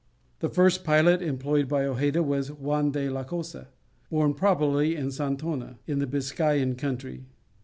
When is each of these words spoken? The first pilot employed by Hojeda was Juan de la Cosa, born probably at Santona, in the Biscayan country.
The 0.39 0.49
first 0.49 0.83
pilot 0.83 1.21
employed 1.21 1.67
by 1.67 1.83
Hojeda 1.83 2.23
was 2.23 2.51
Juan 2.51 2.89
de 2.89 3.07
la 3.07 3.23
Cosa, 3.23 3.67
born 4.09 4.33
probably 4.33 4.97
at 4.97 5.11
Santona, 5.13 5.77
in 5.85 5.99
the 5.99 6.07
Biscayan 6.07 6.75
country. 6.75 7.25